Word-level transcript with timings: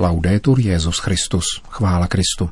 Laudetur 0.00 0.60
Jezus 0.60 0.98
Christus, 0.98 1.44
chvála 1.68 2.06
Kristu. 2.06 2.50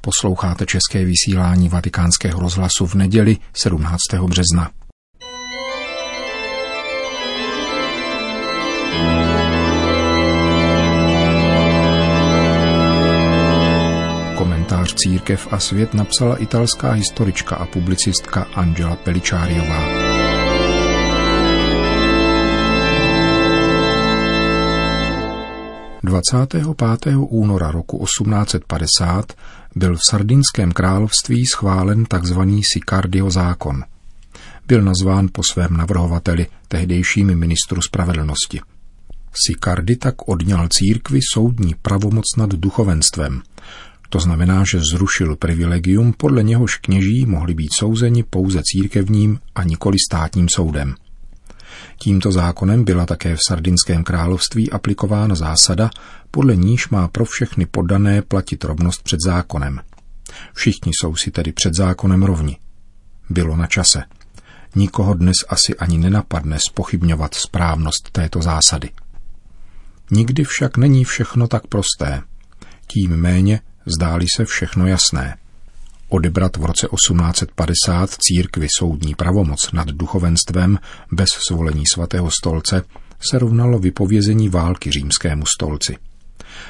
Posloucháte 0.00 0.66
české 0.66 1.04
vysílání 1.04 1.68
Vatikánského 1.68 2.40
rozhlasu 2.40 2.86
v 2.86 2.94
neděli 2.94 3.36
17. 3.54 3.98
března. 4.26 4.70
Komentář 14.38 14.94
Církev 14.94 15.48
a 15.50 15.58
svět 15.58 15.94
napsala 15.94 16.36
italská 16.36 16.92
historička 16.92 17.56
a 17.56 17.66
publicistka 17.66 18.46
Angela 18.54 18.96
Peličáriová. 18.96 20.07
25. 26.08 27.16
února 27.16 27.70
roku 27.70 28.04
1850 28.04 29.32
byl 29.76 29.96
v 29.96 30.00
Sardinském 30.10 30.72
království 30.72 31.46
schválen 31.46 32.04
tzv. 32.04 32.40
Sicardio 32.72 33.30
zákon. 33.30 33.84
Byl 34.66 34.82
nazván 34.82 35.28
po 35.32 35.42
svém 35.42 35.76
navrhovateli, 35.76 36.46
tehdejšími 36.68 37.36
ministru 37.36 37.82
spravedlnosti. 37.82 38.60
Sicardi 39.46 39.96
tak 39.96 40.28
odňal 40.28 40.68
církvi 40.68 41.20
soudní 41.34 41.74
pravomoc 41.82 42.24
nad 42.36 42.50
duchovenstvem. 42.50 43.42
To 44.08 44.20
znamená, 44.20 44.64
že 44.64 44.80
zrušil 44.92 45.36
privilegium, 45.36 46.12
podle 46.16 46.42
něhož 46.42 46.76
kněží 46.76 47.26
mohli 47.26 47.54
být 47.54 47.70
souzeni 47.78 48.22
pouze 48.22 48.60
církevním 48.64 49.38
a 49.54 49.64
nikoli 49.64 49.96
státním 50.08 50.48
soudem. 50.48 50.94
Tímto 52.00 52.32
zákonem 52.32 52.84
byla 52.84 53.06
také 53.06 53.36
v 53.36 53.38
Sardinském 53.48 54.04
království 54.04 54.70
aplikována 54.70 55.34
zásada, 55.34 55.90
podle 56.30 56.56
níž 56.56 56.88
má 56.88 57.08
pro 57.08 57.24
všechny 57.24 57.66
poddané 57.66 58.22
platit 58.22 58.64
rovnost 58.64 59.02
před 59.02 59.18
zákonem. 59.24 59.80
Všichni 60.54 60.92
jsou 60.94 61.16
si 61.16 61.30
tedy 61.30 61.52
před 61.52 61.74
zákonem 61.74 62.22
rovni. 62.22 62.58
Bylo 63.30 63.56
na 63.56 63.66
čase. 63.66 64.02
Nikoho 64.74 65.14
dnes 65.14 65.36
asi 65.48 65.76
ani 65.76 65.98
nenapadne 65.98 66.58
spochybňovat 66.68 67.34
správnost 67.34 68.10
této 68.12 68.42
zásady. 68.42 68.90
Nikdy 70.10 70.44
však 70.44 70.76
není 70.76 71.04
všechno 71.04 71.48
tak 71.48 71.66
prosté. 71.66 72.22
Tím 72.86 73.16
méně 73.16 73.60
zdáli 73.86 74.26
se 74.36 74.44
všechno 74.44 74.86
jasné. 74.86 75.36
Odebrat 76.08 76.56
v 76.56 76.64
roce 76.64 76.88
1850 76.96 78.10
církvi 78.10 78.66
soudní 78.78 79.14
pravomoc 79.14 79.72
nad 79.72 79.88
duchovenstvem 79.88 80.78
bez 81.12 81.28
svolení 81.48 81.82
svatého 81.94 82.30
stolce 82.30 82.82
se 83.30 83.38
rovnalo 83.38 83.78
vypovězení 83.78 84.48
války 84.48 84.90
římskému 84.90 85.46
stolci. 85.46 85.96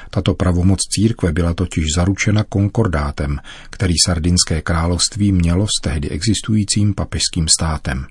Tato 0.09 0.33
pravomoc 0.33 0.79
církve 0.79 1.31
byla 1.31 1.53
totiž 1.53 1.85
zaručena 1.95 2.43
konkordátem, 2.43 3.39
který 3.69 3.93
Sardinské 4.05 4.61
království 4.61 5.31
mělo 5.31 5.67
s 5.67 5.81
tehdy 5.81 6.09
existujícím 6.09 6.93
papežským 6.93 7.47
státem. 7.47 8.05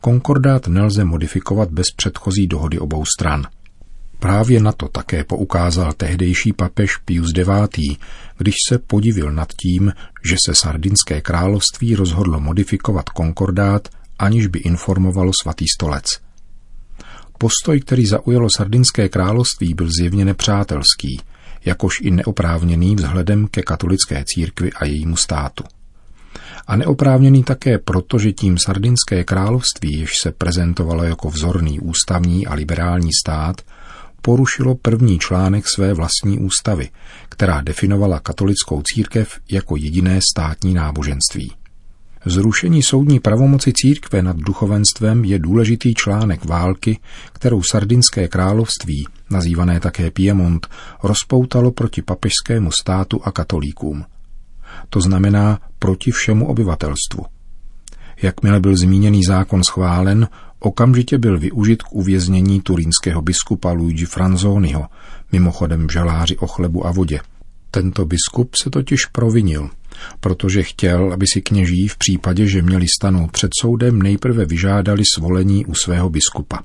Konkordát 0.00 0.66
nelze 0.66 1.04
modifikovat 1.04 1.70
bez 1.70 1.86
předchozí 1.96 2.46
dohody 2.46 2.78
obou 2.78 3.04
stran– 3.04 3.46
Právě 4.24 4.60
na 4.60 4.72
to 4.72 4.88
také 4.88 5.24
poukázal 5.24 5.92
tehdejší 5.92 6.52
papež 6.52 6.96
Pius 6.96 7.30
IX., 7.36 7.98
když 8.38 8.54
se 8.68 8.78
podivil 8.78 9.32
nad 9.32 9.48
tím, 9.52 9.92
že 10.24 10.36
se 10.46 10.54
Sardinské 10.54 11.20
království 11.20 11.94
rozhodlo 11.94 12.40
modifikovat 12.40 13.08
konkordát, 13.08 13.88
aniž 14.18 14.46
by 14.46 14.58
informovalo 14.58 15.30
svatý 15.42 15.64
stolec. 15.76 16.04
Postoj, 17.38 17.80
který 17.80 18.06
zaujalo 18.06 18.48
Sardinské 18.56 19.08
království, 19.08 19.74
byl 19.74 19.88
zjevně 20.00 20.24
nepřátelský, 20.24 21.20
jakož 21.64 22.00
i 22.00 22.10
neoprávněný 22.10 22.96
vzhledem 22.96 23.46
ke 23.46 23.62
katolické 23.62 24.24
církvi 24.26 24.72
a 24.72 24.84
jejímu 24.84 25.16
státu. 25.16 25.64
A 26.66 26.76
neoprávněný 26.76 27.44
také 27.44 27.78
proto, 27.78 28.18
že 28.18 28.32
tím 28.32 28.58
Sardinské 28.58 29.24
království, 29.24 29.98
jež 29.98 30.10
se 30.22 30.32
prezentovalo 30.32 31.04
jako 31.04 31.30
vzorný 31.30 31.80
ústavní 31.80 32.46
a 32.46 32.54
liberální 32.54 33.10
stát, 33.22 33.60
porušilo 34.24 34.74
první 34.74 35.18
článek 35.18 35.64
své 35.74 35.94
vlastní 35.94 36.38
ústavy, 36.38 36.88
která 37.28 37.60
definovala 37.60 38.20
katolickou 38.20 38.82
církev 38.82 39.38
jako 39.50 39.76
jediné 39.76 40.20
státní 40.32 40.74
náboženství. 40.74 41.52
Zrušení 42.26 42.82
soudní 42.82 43.20
pravomoci 43.20 43.72
církve 43.72 44.22
nad 44.22 44.36
duchovenstvem 44.36 45.24
je 45.24 45.38
důležitý 45.38 45.94
článek 45.94 46.44
války, 46.44 46.98
kterou 47.32 47.62
Sardinské 47.62 48.28
království, 48.28 49.06
nazývané 49.30 49.80
také 49.80 50.10
Piemont, 50.10 50.66
rozpoutalo 51.02 51.70
proti 51.70 52.02
papežskému 52.02 52.70
státu 52.80 53.20
a 53.24 53.32
katolíkům. 53.32 54.04
To 54.90 55.00
znamená 55.00 55.58
proti 55.78 56.10
všemu 56.10 56.46
obyvatelstvu. 56.48 57.24
Jakmile 58.22 58.60
byl 58.60 58.76
zmíněný 58.76 59.20
zákon 59.28 59.64
schválen, 59.64 60.28
okamžitě 60.66 61.18
byl 61.18 61.38
využit 61.38 61.82
k 61.82 61.92
uvěznění 61.92 62.60
turínského 62.60 63.22
biskupa 63.22 63.72
Luigi 63.72 64.06
Franzoniho, 64.06 64.86
mimochodem 65.32 65.90
žaláři 65.90 66.36
o 66.36 66.46
chlebu 66.46 66.86
a 66.86 66.92
vodě. 66.92 67.20
Tento 67.70 68.04
biskup 68.04 68.54
se 68.62 68.70
totiž 68.70 69.06
provinil, 69.06 69.70
protože 70.20 70.62
chtěl, 70.62 71.12
aby 71.12 71.26
si 71.32 71.42
kněží 71.42 71.88
v 71.88 71.96
případě, 71.96 72.46
že 72.46 72.62
měli 72.62 72.86
stanout 72.98 73.32
před 73.32 73.50
soudem, 73.60 74.02
nejprve 74.02 74.44
vyžádali 74.44 75.02
svolení 75.14 75.66
u 75.66 75.74
svého 75.74 76.10
biskupa. 76.10 76.58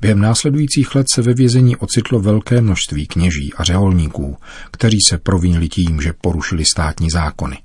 Během 0.00 0.20
následujících 0.20 0.94
let 0.94 1.06
se 1.14 1.22
ve 1.22 1.34
vězení 1.34 1.76
ocitlo 1.76 2.20
velké 2.20 2.60
množství 2.60 3.06
kněží 3.06 3.52
a 3.56 3.64
řeholníků, 3.64 4.36
kteří 4.70 4.98
se 5.08 5.18
provinili 5.18 5.68
tím, 5.68 6.00
že 6.00 6.12
porušili 6.12 6.64
státní 6.64 7.10
zákony. 7.10 7.58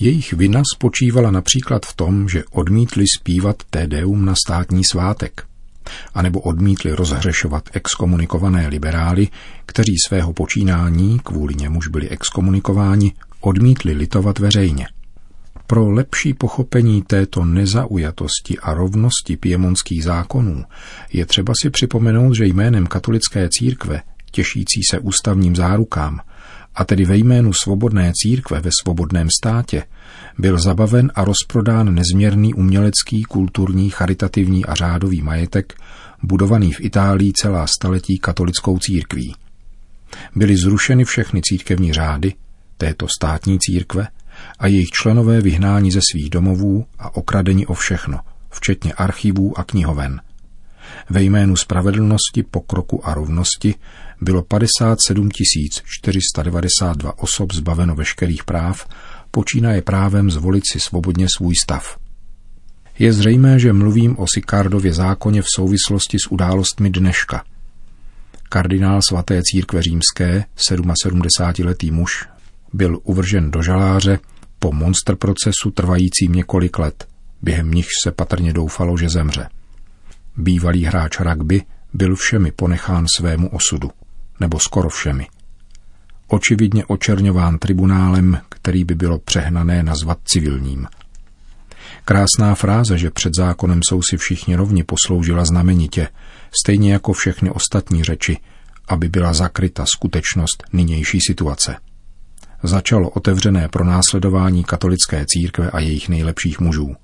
Jejich 0.00 0.32
vina 0.32 0.62
spočívala 0.74 1.30
například 1.30 1.86
v 1.86 1.96
tom, 1.96 2.28
že 2.28 2.44
odmítli 2.50 3.04
zpívat 3.18 3.56
Tedeum 3.70 4.24
na 4.24 4.34
státní 4.46 4.82
svátek, 4.84 5.44
anebo 6.14 6.40
odmítli 6.40 6.92
rozhřešovat 6.92 7.68
exkomunikované 7.72 8.68
liberály, 8.68 9.28
kteří 9.66 9.94
svého 10.08 10.32
počínání, 10.32 11.20
kvůli 11.24 11.54
němuž 11.54 11.88
byli 11.88 12.08
exkomunikováni, 12.08 13.12
odmítli 13.40 13.92
litovat 13.92 14.38
veřejně. 14.38 14.86
Pro 15.66 15.90
lepší 15.90 16.34
pochopení 16.34 17.02
této 17.02 17.44
nezaujatosti 17.44 18.58
a 18.58 18.74
rovnosti 18.74 19.36
piemonských 19.36 20.04
zákonů 20.04 20.64
je 21.12 21.26
třeba 21.26 21.52
si 21.62 21.70
připomenout, 21.70 22.34
že 22.34 22.46
jménem 22.46 22.86
katolické 22.86 23.48
církve, 23.48 24.02
těšící 24.30 24.80
se 24.90 24.98
ústavním 24.98 25.56
zárukám, 25.56 26.20
a 26.74 26.84
tedy 26.84 27.04
ve 27.04 27.16
jménu 27.16 27.52
svobodné 27.52 28.12
církve 28.14 28.60
ve 28.60 28.70
svobodném 28.82 29.28
státě, 29.40 29.84
byl 30.38 30.58
zabaven 30.58 31.12
a 31.14 31.24
rozprodán 31.24 31.94
nezměrný 31.94 32.54
umělecký, 32.54 33.22
kulturní, 33.22 33.90
charitativní 33.90 34.66
a 34.66 34.74
řádový 34.74 35.22
majetek, 35.22 35.74
budovaný 36.22 36.72
v 36.72 36.80
Itálii 36.80 37.32
celá 37.32 37.66
staletí 37.66 38.18
katolickou 38.18 38.78
církví. 38.78 39.34
Byly 40.36 40.56
zrušeny 40.56 41.04
všechny 41.04 41.40
církevní 41.44 41.92
řády, 41.92 42.34
této 42.76 43.06
státní 43.18 43.58
církve, 43.58 44.08
a 44.58 44.66
jejich 44.66 44.88
členové 44.88 45.40
vyhnáni 45.40 45.92
ze 45.92 46.00
svých 46.10 46.30
domovů 46.30 46.86
a 46.98 47.16
okradeni 47.16 47.66
o 47.66 47.74
všechno, 47.74 48.20
včetně 48.50 48.92
archivů 48.92 49.58
a 49.58 49.64
knihoven– 49.64 50.20
ve 51.10 51.22
jménu 51.22 51.56
spravedlnosti, 51.56 52.42
pokroku 52.42 53.06
a 53.06 53.14
rovnosti 53.14 53.74
bylo 54.20 54.42
57 54.42 55.28
492 55.84 57.18
osob 57.18 57.52
zbaveno 57.52 57.94
veškerých 57.94 58.44
práv, 58.44 58.86
počínaje 59.30 59.82
právem 59.82 60.30
zvolit 60.30 60.64
si 60.72 60.80
svobodně 60.80 61.26
svůj 61.36 61.54
stav. 61.62 61.98
Je 62.98 63.12
zřejmé, 63.12 63.58
že 63.58 63.72
mluvím 63.72 64.18
o 64.18 64.24
Sikardově 64.34 64.92
zákoně 64.92 65.42
v 65.42 65.46
souvislosti 65.56 66.16
s 66.18 66.30
událostmi 66.30 66.90
dneška. 66.90 67.44
Kardinál 68.48 69.00
svaté 69.08 69.40
církve 69.42 69.82
římské, 69.82 70.44
77-letý 70.70 71.90
muž, 71.90 72.28
byl 72.72 72.98
uvržen 73.02 73.50
do 73.50 73.62
žaláře 73.62 74.18
po 74.58 74.72
monster 74.72 75.16
procesu 75.16 75.70
trvajícím 75.74 76.32
několik 76.32 76.78
let, 76.78 77.08
během 77.42 77.70
nichž 77.70 77.90
se 78.04 78.10
patrně 78.10 78.52
doufalo, 78.52 78.96
že 78.96 79.08
zemře. 79.08 79.48
Bývalý 80.36 80.84
hráč 80.84 81.20
rugby 81.20 81.62
byl 81.92 82.16
všemi 82.16 82.52
ponechán 82.52 83.06
svému 83.16 83.48
osudu, 83.48 83.90
nebo 84.40 84.58
skoro 84.58 84.88
všemi. 84.88 85.26
Očividně 86.28 86.84
očerňován 86.84 87.58
tribunálem, 87.58 88.38
který 88.48 88.84
by 88.84 88.94
bylo 88.94 89.18
přehnané 89.18 89.82
nazvat 89.82 90.18
civilním. 90.24 90.86
Krásná 92.04 92.54
fráze, 92.54 92.98
že 92.98 93.10
před 93.10 93.36
zákonem 93.36 93.80
jsou 93.88 94.02
si 94.02 94.16
všichni 94.16 94.56
rovni, 94.56 94.84
posloužila 94.84 95.44
znamenitě, 95.44 96.08
stejně 96.62 96.92
jako 96.92 97.12
všechny 97.12 97.50
ostatní 97.50 98.04
řeči, 98.04 98.38
aby 98.88 99.08
byla 99.08 99.32
zakryta 99.32 99.86
skutečnost 99.86 100.64
nynější 100.72 101.18
situace. 101.26 101.76
Začalo 102.62 103.10
otevřené 103.10 103.68
pronásledování 103.68 104.64
katolické 104.64 105.24
církve 105.28 105.70
a 105.70 105.80
jejich 105.80 106.08
nejlepších 106.08 106.60
mužů. 106.60 106.96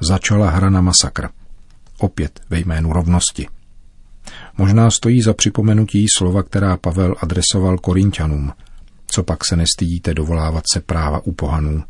Začala 0.00 0.50
hra 0.50 0.70
na 0.70 0.80
masakr– 0.80 1.28
opět 2.02 2.40
ve 2.50 2.58
jménu 2.58 2.92
rovnosti. 2.92 3.48
Možná 4.58 4.90
stojí 4.90 5.22
za 5.22 5.34
připomenutí 5.34 6.06
slova, 6.18 6.42
která 6.42 6.76
Pavel 6.76 7.14
adresoval 7.20 7.78
Korintianům. 7.78 8.52
Co 9.06 9.22
pak 9.22 9.44
se 9.44 9.56
nestydíte 9.56 10.14
dovolávat 10.14 10.64
se 10.72 10.80
práva 10.80 11.20
u 11.24 11.32
pohanů? 11.32 11.84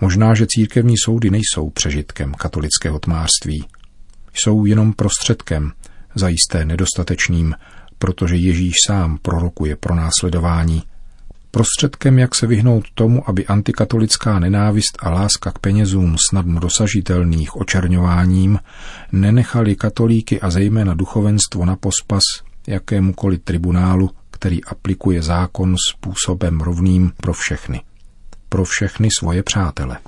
Možná, 0.00 0.34
že 0.34 0.46
církevní 0.48 0.94
soudy 1.04 1.30
nejsou 1.30 1.70
přežitkem 1.70 2.34
katolického 2.34 2.98
tmářství. 2.98 3.64
Jsou 4.34 4.64
jenom 4.64 4.92
prostředkem, 4.92 5.72
zajisté 6.14 6.64
nedostatečným, 6.64 7.54
protože 7.98 8.36
Ježíš 8.36 8.72
sám 8.86 9.18
prorokuje 9.18 9.76
pro 9.76 9.94
následování. 9.94 10.82
Prostředkem, 11.54 12.18
jak 12.18 12.34
se 12.34 12.46
vyhnout 12.46 12.84
tomu, 12.94 13.28
aby 13.28 13.46
antikatolická 13.46 14.38
nenávist 14.38 14.98
a 15.02 15.10
láska 15.10 15.50
k 15.52 15.58
penězům 15.58 16.16
snadno 16.30 16.60
dosažitelných 16.60 17.56
očerňováním 17.56 18.58
nenechali 19.12 19.76
katolíky 19.76 20.40
a 20.40 20.50
zejména 20.50 20.94
duchovenstvo 20.94 21.64
na 21.64 21.76
pospas 21.76 22.22
jakémukoliv 22.66 23.40
tribunálu, 23.44 24.10
který 24.30 24.64
aplikuje 24.64 25.22
zákon 25.22 25.76
způsobem 25.90 26.60
rovným 26.60 27.12
pro 27.16 27.32
všechny. 27.32 27.82
Pro 28.48 28.64
všechny 28.64 29.08
svoje 29.18 29.42
přátele. 29.42 29.98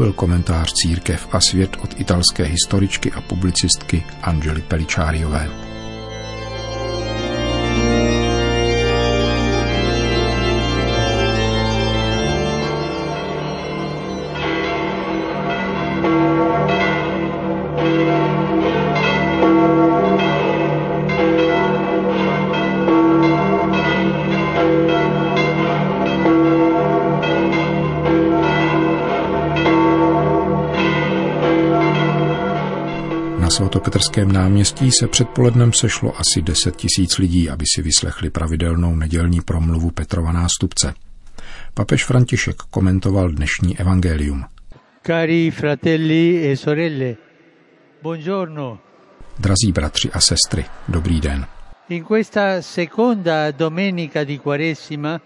Byl 0.00 0.12
komentář 0.12 0.72
Církev 0.72 1.28
a 1.32 1.40
svět 1.40 1.76
od 1.82 2.00
italské 2.00 2.44
historičky 2.44 3.12
a 3.12 3.20
publicistky 3.20 4.04
Angely 4.22 4.62
Peličáriové. 4.62 5.69
Svatopetrském 33.80 34.32
náměstí 34.32 34.90
se 35.00 35.08
předpolednem 35.08 35.72
sešlo 35.72 36.12
asi 36.20 36.42
10 36.42 36.76
tisíc 36.76 37.18
lidí, 37.18 37.50
aby 37.50 37.64
si 37.74 37.82
vyslechli 37.82 38.30
pravidelnou 38.30 38.94
nedělní 38.96 39.40
promluvu 39.40 39.90
Petrova 39.90 40.32
nástupce. 40.32 40.94
Papež 41.74 42.04
František 42.04 42.56
komentoval 42.56 43.30
dnešní 43.30 43.78
evangelium. 43.78 44.44
Cari 45.06 45.50
fratelli 45.50 46.50
e 46.52 46.56
sorelle, 46.56 47.16
buongiorno. 48.02 48.78
Drazí 49.38 49.72
bratři 49.72 50.10
a 50.12 50.20
sestry, 50.20 50.64
dobrý 50.88 51.20
den. 51.20 51.46
In 51.88 52.04
questa 52.04 52.62
seconda 52.62 53.50
domenica 53.50 54.24
di 54.24 54.38
Quaresima 54.38 55.20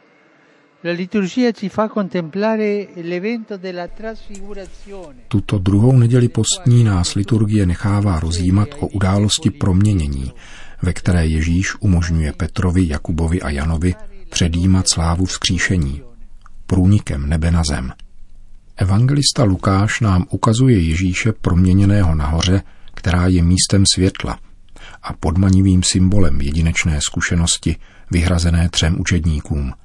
tuto 5.29 5.59
druhou 5.59 5.93
neděli 5.93 6.29
postní 6.29 6.85
nás 6.85 7.15
liturgie 7.15 7.67
nechává 7.67 8.21
rozjímat 8.21 8.69
o 8.81 8.87
události 8.87 9.51
proměnění, 9.51 10.33
ve 10.83 10.93
které 10.93 11.27
Ježíš 11.27 11.75
umožňuje 11.81 12.33
Petrovi, 12.33 12.89
Jakubovi 12.89 13.43
a 13.43 13.51
Janovi 13.51 13.95
předjímat 14.31 14.89
slávu 14.89 15.25
vzkříšení, 15.25 16.03
průnikem 16.67 17.29
nebe 17.29 17.51
na 17.51 17.63
zem. 17.65 17.93
Evangelista 18.77 19.45
Lukáš 19.45 20.01
nám 20.01 20.27
ukazuje 20.31 20.79
Ježíše 20.79 21.33
proměněného 21.33 22.15
nahoře, 22.15 22.63
která 22.95 23.27
je 23.27 23.43
místem 23.43 23.85
světla 23.95 24.39
a 25.03 25.13
podmanivým 25.13 25.83
symbolem 25.83 26.41
jedinečné 26.41 26.99
zkušenosti 27.01 27.77
vyhrazené 28.11 28.69
třem 28.69 29.01
učedníkům– 29.01 29.73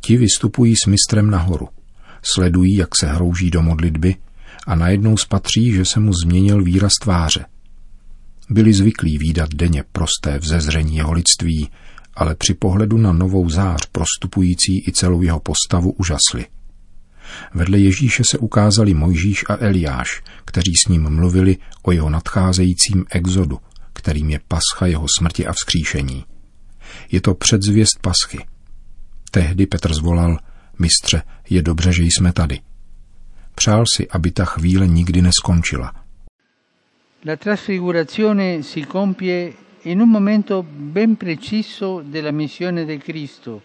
Ti 0.00 0.16
vystupují 0.16 0.74
s 0.76 0.86
mistrem 0.86 1.30
nahoru, 1.30 1.68
sledují, 2.34 2.76
jak 2.76 2.88
se 3.00 3.06
hrouží 3.06 3.50
do 3.50 3.62
modlitby 3.62 4.16
a 4.66 4.74
najednou 4.74 5.16
spatří, 5.16 5.72
že 5.72 5.84
se 5.84 6.00
mu 6.00 6.12
změnil 6.12 6.62
výraz 6.62 6.92
tváře. 7.02 7.44
Byli 8.50 8.72
zvyklí 8.72 9.18
výdat 9.18 9.48
denně 9.54 9.84
prosté 9.92 10.38
vzezření 10.38 10.96
jeho 10.96 11.12
lidství, 11.12 11.70
ale 12.14 12.34
při 12.34 12.54
pohledu 12.54 12.98
na 12.98 13.12
novou 13.12 13.50
zář 13.50 13.86
prostupující 13.92 14.88
i 14.88 14.92
celou 14.92 15.22
jeho 15.22 15.40
postavu 15.40 15.92
užasli. 15.92 16.46
Vedle 17.54 17.78
Ježíše 17.78 18.22
se 18.30 18.38
ukázali 18.38 18.94
Mojžíš 18.94 19.44
a 19.48 19.56
Eliáš, 19.60 20.22
kteří 20.44 20.72
s 20.84 20.88
ním 20.88 21.10
mluvili 21.10 21.56
o 21.82 21.92
jeho 21.92 22.10
nadcházejícím 22.10 23.04
exodu, 23.10 23.58
kterým 23.92 24.30
je 24.30 24.40
pascha 24.48 24.86
jeho 24.86 25.06
smrti 25.18 25.46
a 25.46 25.52
vzkříšení. 25.52 26.24
Je 27.12 27.20
to 27.20 27.34
předzvěst 27.34 27.98
paschy– 28.02 28.38
Tehdy 29.30 29.66
Petr 29.66 29.94
zvolal, 29.94 30.38
mistře, 30.78 31.22
je 31.50 31.62
dobře, 31.62 31.92
že 31.92 32.02
jsme 32.02 32.32
tady. 32.32 32.60
Přál 33.54 33.84
si, 33.96 34.08
aby 34.08 34.30
ta 34.30 34.44
chvíle 34.44 34.86
nikdy 34.86 35.22
neskončila. 35.22 35.92
La 37.24 37.36
trasfigurazione 37.36 38.62
si 38.62 38.86
compie 38.86 39.52
in 39.82 40.00
un 40.00 40.08
momento 40.08 40.62
ben 40.62 41.16
preciso 41.16 42.00
della 42.00 42.30
missione 42.30 42.84
di 42.84 42.98
Cristo, 42.98 43.60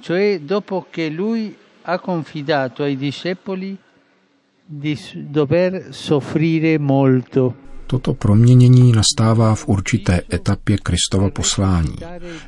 cioè 0.00 0.38
dopo 0.40 0.86
che 0.88 1.08
lui 1.10 1.56
ha 1.82 1.98
confidato 1.98 2.84
ai 2.84 2.96
discepoli 2.96 3.76
di 4.64 4.96
dover 5.14 5.88
soffrire 5.90 6.78
molto. 6.78 7.56
Toto 7.90 8.14
proměnění 8.14 8.92
nastává 8.92 9.54
v 9.54 9.68
určité 9.68 10.20
etapě 10.32 10.78
Kristova 10.78 11.30
poslání, 11.30 11.96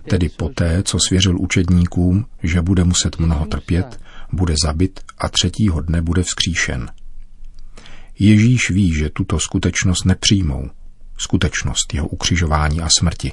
tedy 0.09 0.29
poté, 0.29 0.83
co 0.83 0.99
svěřil 1.09 1.37
učedníkům, 1.41 2.27
že 2.43 2.63
bude 2.63 2.85
muset 2.85 3.19
mnoho 3.19 3.47
trpět, 3.47 4.01
bude 4.33 4.55
zabit 4.65 5.01
a 5.19 5.29
třetího 5.29 5.81
dne 5.81 6.03
bude 6.03 6.23
vzkříšen. 6.23 6.91
Ježíš 8.19 8.71
ví, 8.71 8.95
že 8.95 9.11
tuto 9.11 9.41
skutečnost 9.41 10.05
nepřijmou, 10.05 10.71
skutečnost 11.19 11.95
jeho 11.95 12.09
ukřižování 12.09 12.81
a 12.81 12.89
smrti, 12.99 13.33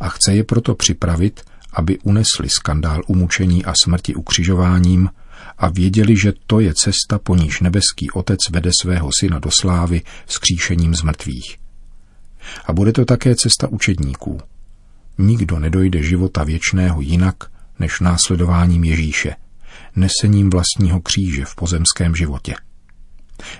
a 0.00 0.08
chce 0.08 0.34
je 0.34 0.44
proto 0.44 0.74
připravit, 0.74 1.40
aby 1.72 1.98
unesli 1.98 2.48
skandál 2.48 3.02
umučení 3.06 3.64
a 3.64 3.72
smrti 3.84 4.14
ukřižováním 4.14 5.08
a 5.58 5.68
věděli, 5.68 6.16
že 6.16 6.32
to 6.46 6.60
je 6.60 6.74
cesta, 6.74 7.18
po 7.22 7.34
níž 7.36 7.60
nebeský 7.60 8.10
otec 8.10 8.38
vede 8.50 8.70
svého 8.80 9.10
syna 9.20 9.38
do 9.38 9.50
slávy 9.60 10.02
skříšením 10.26 10.94
z 10.94 11.02
mrtvých. 11.02 11.58
A 12.66 12.72
bude 12.72 12.92
to 12.92 13.04
také 13.04 13.34
cesta 13.34 13.68
učedníků. 13.68 14.40
Nikdo 15.18 15.58
nedojde 15.58 16.02
života 16.02 16.44
věčného 16.44 17.00
jinak, 17.00 17.36
než 17.78 18.00
následováním 18.00 18.84
Ježíše, 18.84 19.36
nesením 19.96 20.50
vlastního 20.50 21.00
kříže 21.00 21.44
v 21.44 21.54
pozemském 21.54 22.16
životě. 22.16 22.54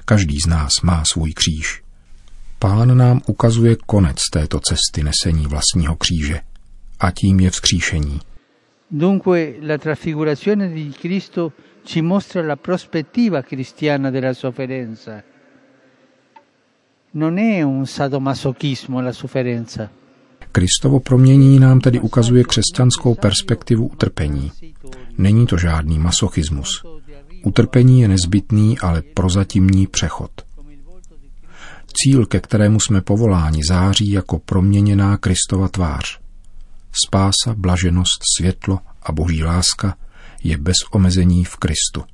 Každý 0.04 0.37
z 0.45 0.47
nás 0.47 0.73
má 0.83 1.02
svůj 1.12 1.33
kříž. 1.33 1.83
Pán 2.59 2.97
nám 2.97 3.21
ukazuje 3.26 3.76
konec 3.87 4.16
této 4.33 4.61
cesty 4.61 5.02
nesení 5.02 5.47
vlastního 5.47 5.97
kříže 5.97 6.40
a 7.00 7.11
tím 7.11 7.40
je 7.40 7.50
vzkříšení. 7.50 8.21
Dunque 8.90 9.54
la 9.68 9.78
trasfigurazione 9.78 10.68
di 10.68 10.92
Cristo 10.92 11.52
ci 11.85 12.00
mostra 12.00 12.43
la 12.43 12.57
prospettiva 12.57 13.43
cristiana 13.43 14.11
della 14.11 14.33
sofferenza. 14.33 15.23
Non 17.12 17.38
è 17.38 17.62
un 17.62 17.87
sadomasochismo 17.87 19.00
la 19.00 19.12
sofferenza. 19.12 19.91
Kristovo 20.50 21.00
proměnění 21.00 21.59
nám 21.59 21.81
tedy 21.81 22.00
ukazuje 22.00 22.45
křesťanskou 22.45 23.14
perspektivu 23.14 23.87
utrpení. 23.87 24.53
Není 25.19 25.47
to 25.47 25.57
žádný 25.59 25.99
masochismus. 25.99 26.83
Utrpení 27.45 28.00
je 28.00 28.09
nezbytný, 28.09 28.79
ale 28.79 29.03
prozatímní 29.14 29.87
přechod. 29.87 30.31
Cíl, 31.93 32.26
ke 32.26 32.41
kterému 32.41 32.81
jsme 32.81 33.00
povoláni, 33.00 33.61
září 33.69 34.11
jako 34.11 34.38
proměněná 34.38 35.17
Kristova 35.17 35.69
tvář. 35.69 36.21
Spása, 37.07 37.55
blaženost, 37.57 38.21
světlo 38.38 38.79
a 39.03 39.12
boží 39.12 39.45
láska 39.45 39.97
je 40.44 40.58
bez 40.58 40.76
omezení 40.90 41.44
v 41.44 41.56
Kristu. 41.56 42.04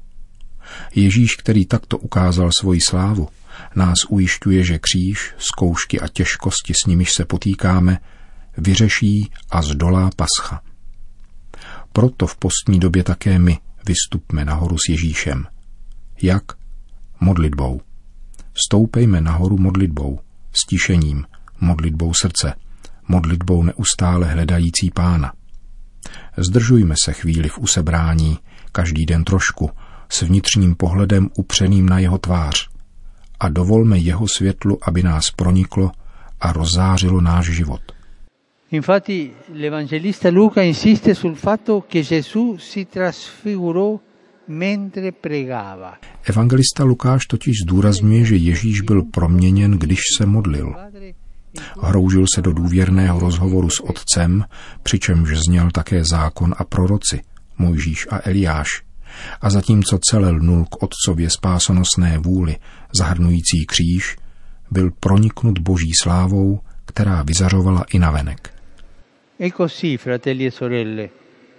Ježíš, 0.94 1.37
který 1.37 1.66
takto 1.66 1.99
ukázal 1.99 2.50
svoji 2.60 2.80
slávu, 2.80 3.28
nás 3.76 3.99
ujišťuje, 4.08 4.64
že 4.64 4.78
kříž, 4.78 5.34
zkoušky 5.38 6.00
a 6.00 6.08
těžkosti, 6.08 6.72
s 6.82 6.87
nimiž 6.87 7.12
se 7.12 7.25
potýkáme, 7.25 7.99
vyřeší 8.56 9.30
a 9.50 9.62
zdolá 9.62 10.10
pascha. 10.16 10.62
Proto 11.92 12.26
v 12.26 12.37
postní 12.37 12.80
době 12.80 13.04
také 13.04 13.38
my 13.38 13.58
vystupme 13.87 14.44
nahoru 14.44 14.76
s 14.78 14.88
Ježíšem. 14.88 15.46
Jak? 16.22 16.44
Modlitbou. 17.20 17.80
Stoupejme 18.68 19.20
nahoru 19.20 19.58
modlitbou, 19.58 20.20
stišením, 20.52 21.25
modlitbou 21.60 22.12
srdce, 22.14 22.54
modlitbou 23.08 23.62
neustále 23.62 24.26
hledající 24.26 24.90
pána. 24.94 25.32
Zdržujme 26.37 26.94
se 27.04 27.12
chvíli 27.12 27.49
v 27.49 27.58
usebrání, 27.58 28.38
každý 28.72 29.06
den 29.06 29.25
trošku, 29.25 29.70
s 30.08 30.22
vnitřním 30.22 30.75
pohledem 30.75 31.28
upřeným 31.38 31.88
na 31.88 31.99
jeho 31.99 32.18
tvář. 32.18 32.68
A 33.40 33.49
dovolme 33.49 33.99
jeho 33.99 34.28
světlu, 34.28 34.78
aby 34.82 35.02
nás 35.02 35.30
proniklo 35.30 35.90
a 36.40 36.52
rozzářilo 36.52 37.20
náš 37.20 37.46
život. 37.46 37.80
Infatti 38.70 39.30
l'Evangelista 39.52 40.30
Luca 40.30 40.62
insiste 40.62 41.14
sul 41.14 41.34
fatto 41.34 41.80
che 41.80 42.02
Gesù 42.02 42.56
si 42.58 42.84
trasfigurò 42.84 43.99
mentre 44.46 45.12
pregava. 45.12 45.99
Evangelista 46.25 46.84
Lukáš 46.84 47.26
totiž 47.26 47.54
zdůrazňuje, 47.62 48.25
že 48.25 48.37
Ježíš 48.37 48.80
byl 48.80 49.02
proměněn, 49.02 49.78
když 49.78 49.99
se 50.18 50.26
modlil. 50.26 50.75
Hroužil 51.83 52.25
se 52.35 52.42
do 52.42 52.52
důvěrného 52.52 53.21
rozhovoru 53.21 53.71
s 53.71 53.80
otcem, 53.80 54.45
přičemž 54.83 55.38
zněl 55.38 55.71
také 55.71 56.04
zákon 56.04 56.54
a 56.59 56.64
proroci, 56.64 57.23
Mojžíš 57.59 58.07
a 58.11 58.21
Eliáš. 58.28 58.83
A 59.40 59.50
zatímco 59.50 59.99
celé 60.11 60.30
lnul 60.30 60.64
k 60.64 60.83
otcově 60.83 61.30
spásonosné 61.30 62.19
vůli, 62.19 62.57
zahrnující 62.95 63.66
kříž, 63.66 64.16
byl 64.71 64.90
proniknut 65.00 65.59
boží 65.59 65.92
slávou, 66.02 66.61
která 66.85 67.23
vyzařovala 67.23 67.85
i 67.92 67.99
navenek. 67.99 68.54
E 69.40 69.50
così, 69.50 69.97
fratelli 69.97 70.47
e 70.47 70.50
sorelle, 70.50 71.09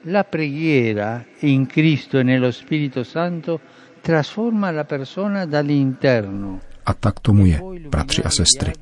la 0.06 0.24
preghiera 0.24 1.24
in 1.42 1.66
Cristo 1.66 2.18
e 2.18 2.24
nello 2.24 2.52
Spirito 2.52 3.04
Santo 3.04 3.60
trasforma 4.02 4.72
la 4.72 4.84
persona 4.84 5.46
dall'interno. 5.46 6.60
A 6.86 6.94
tak 6.94 7.20
tomu 7.20 7.46
je, 7.46 7.62
bratři 7.90 8.24
a 8.24 8.30
sestry. 8.30 8.74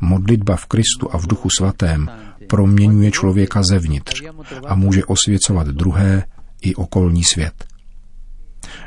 Modlitba 0.00 0.56
v 0.56 0.66
Kristu 0.66 1.14
a 1.14 1.18
v 1.18 1.26
Duchu 1.26 1.48
Svatém 1.58 2.10
proměňuje 2.48 3.10
člověka 3.10 3.62
zevnitř 3.70 4.22
a 4.66 4.74
může 4.74 5.04
osvěcovat 5.04 5.66
druhé 5.66 6.24
i 6.62 6.74
okolní 6.74 7.24
svět. 7.24 7.64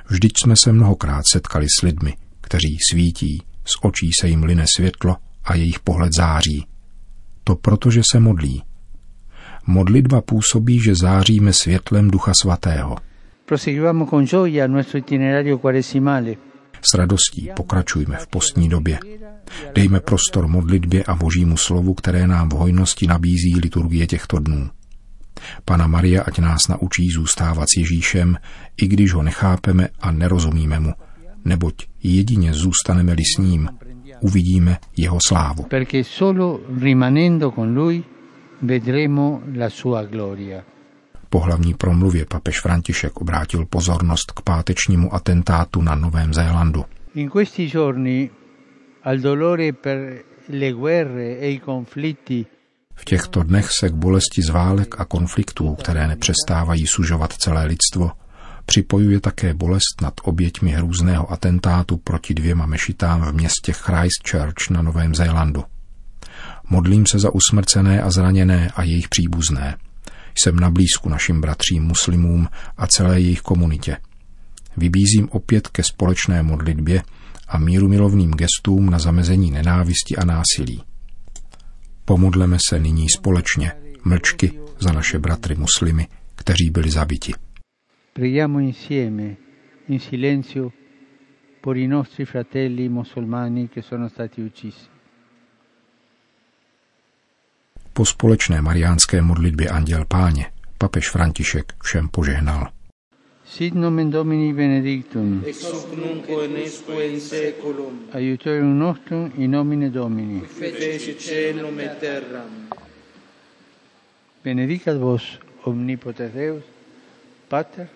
Vždyť 0.09 0.33
jsme 0.43 0.55
se 0.55 0.71
mnohokrát 0.71 1.23
setkali 1.27 1.65
s 1.79 1.81
lidmi, 1.81 2.13
kteří 2.41 2.77
svítí, 2.91 3.43
z 3.65 3.73
očí 3.81 4.09
se 4.21 4.27
jim 4.27 4.43
line 4.43 4.65
světlo 4.75 5.15
a 5.43 5.55
jejich 5.55 5.79
pohled 5.79 6.13
září. 6.17 6.65
To 7.43 7.55
protože 7.55 8.01
se 8.11 8.19
modlí. 8.19 8.63
Modlitba 9.67 10.21
působí, 10.21 10.81
že 10.81 10.95
záříme 10.95 11.53
světlem 11.53 12.11
Ducha 12.11 12.31
Svatého. 12.41 12.97
Proseguiamo 13.45 14.05
con 14.05 14.25
gioia 14.25 14.65
il 14.65 14.71
nostro 14.71 14.99
itinerario 14.99 15.57
quaresimale. 15.57 16.48
S 16.81 16.93
radostí 16.93 17.49
pokračujme 17.55 18.17
v 18.17 18.27
postní 18.27 18.69
době. 18.69 18.99
Dejme 19.75 19.99
prostor 19.99 20.47
modlitbě 20.47 21.03
a 21.03 21.15
božímu 21.15 21.57
slovu, 21.57 21.93
které 21.93 22.27
nám 22.27 22.49
v 22.49 22.53
hojnosti 22.53 23.07
nabízí 23.07 23.59
liturgie 23.59 24.07
těchto 24.07 24.39
dnů. 24.39 24.69
Pana 25.65 25.87
Maria 25.87 26.23
ať 26.23 26.39
nás 26.39 26.67
naučí 26.67 27.09
zůstávat 27.09 27.69
s 27.69 27.77
Ježíšem, 27.77 28.37
i 28.81 28.87
když 28.87 29.13
ho 29.13 29.23
nechápeme 29.23 29.87
a 29.99 30.11
nerozumíme 30.11 30.79
mu, 30.79 30.93
neboť 31.45 31.75
jedině 32.03 32.53
zůstaneme-li 32.53 33.23
s 33.35 33.37
ním, 33.37 33.69
uvidíme 34.21 34.77
jeho 34.97 35.17
slávu. 35.27 35.63
Perché 35.63 36.03
solo 36.03 36.59
rimanendo 36.79 37.51
con 37.51 37.75
lui 37.75 38.03
vedremo 38.61 39.41
la 39.57 39.69
sua 39.69 40.03
gloria. 40.03 40.63
Po 41.29 41.39
hlavní 41.39 41.73
promluvě 41.73 42.25
papež 42.25 42.61
František 42.61 43.17
obrátil 43.17 43.65
pozornost 43.65 44.31
k 44.31 44.41
pátečnímu 44.41 45.15
atentátu 45.15 45.81
na 45.81 45.95
Novém 45.95 46.33
Zélandu. 46.33 46.85
In 47.15 47.29
questi 47.29 47.69
giorni 47.69 48.29
al 49.03 49.17
dolore 49.17 49.73
per 49.73 50.23
le 50.49 50.71
guerre 50.71 51.37
e 51.39 51.51
i 51.51 51.61
conflitti 51.65 52.45
v 52.99 53.05
těchto 53.05 53.43
dnech 53.43 53.71
se 53.79 53.89
k 53.89 53.93
bolesti 53.93 54.41
z 54.41 54.49
válek 54.49 54.99
a 54.99 55.05
konfliktů, 55.05 55.75
které 55.75 56.07
nepřestávají 56.07 56.87
sužovat 56.87 57.33
celé 57.33 57.65
lidstvo, 57.65 58.11
připojuje 58.65 59.19
také 59.19 59.53
bolest 59.53 60.01
nad 60.01 60.13
oběťmi 60.23 60.71
hrůzného 60.71 61.31
atentátu 61.31 61.97
proti 61.97 62.33
dvěma 62.33 62.65
mešitám 62.65 63.21
v 63.21 63.33
městě 63.33 63.73
Christchurch 63.73 64.69
na 64.69 64.81
Novém 64.81 65.15
Zélandu. 65.15 65.63
Modlím 66.69 67.05
se 67.05 67.19
za 67.19 67.29
usmrcené 67.33 68.01
a 68.01 68.11
zraněné 68.11 68.71
a 68.75 68.83
jejich 68.83 69.09
příbuzné. 69.09 69.77
Jsem 70.39 70.55
na 70.55 70.69
blízku 70.69 71.09
našim 71.09 71.41
bratřím 71.41 71.83
muslimům 71.83 72.47
a 72.77 72.87
celé 72.87 73.21
jejich 73.21 73.41
komunitě. 73.41 73.97
Vybízím 74.77 75.29
opět 75.31 75.67
ke 75.67 75.83
společné 75.83 76.43
modlitbě 76.43 77.01
a 77.47 77.57
míru 77.57 77.87
milovným 77.87 78.31
gestům 78.31 78.89
na 78.89 78.99
zamezení 78.99 79.51
nenávisti 79.51 80.15
a 80.15 80.25
násilí. 80.25 80.83
Pomodleme 82.05 82.57
se 82.69 82.79
nyní 82.79 83.09
společně, 83.09 83.71
mlčky, 84.03 84.59
za 84.79 84.91
naše 84.91 85.19
bratry 85.19 85.55
muslimy, 85.55 86.07
kteří 86.35 86.69
byli 86.69 86.91
zabiti. 86.91 87.33
Preghiamo 88.13 88.59
insieme, 88.59 89.35
in 89.87 89.99
silenzio, 89.99 90.71
por 91.61 91.77
i 91.77 91.87
nostri 91.87 92.25
fratelli 92.25 92.89
musulmani 92.89 93.67
che 93.67 93.81
sono 93.81 94.09
stati 94.09 94.41
uccisi. 94.41 94.98
Po 97.93 98.05
společné 98.05 98.61
mariánské 98.61 99.21
modlitbě 99.21 99.69
Anděl 99.69 100.05
Páně 100.05 100.45
papež 100.77 101.09
František 101.09 101.73
všem 101.83 102.07
požehnal. 102.07 102.67
Sit 103.45 103.73
nomen 103.73 104.11
Domini 104.11 104.53
benedictum, 104.53 105.43
ex 105.47 105.63
hoc 105.63 105.87
nunc 105.95 106.29
et 106.29 106.51
nesque 106.53 107.05
in 107.05 107.19
seculum, 107.19 107.99
aiutorium 108.13 108.79
nostrum 108.79 109.31
in 109.37 109.51
nomine 109.51 109.89
Domini. 109.89 110.39
fecit 110.39 111.21
celum 111.21 111.79
et 111.79 111.99
terram. 111.99 112.69
Benedicat 114.43 114.97
vos 114.97 115.39
omnipotens 115.63 116.33
Deus, 116.33 116.63
Pater, 117.49 117.87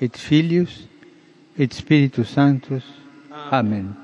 et 0.00 0.16
Filius, 0.16 0.88
et 1.58 1.72
Spiritus 1.72 2.28
Sanctus. 2.28 2.84
Amen. 3.50 4.03